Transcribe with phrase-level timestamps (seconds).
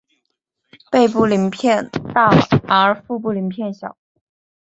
[0.91, 2.31] 背部鳞片大
[2.67, 3.95] 而腹部鳞片小。